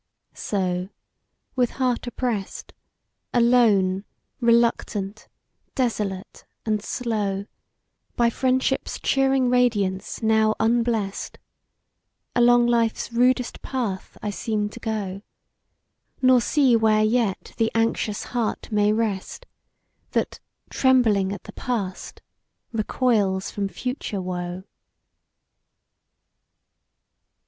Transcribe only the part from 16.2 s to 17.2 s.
see where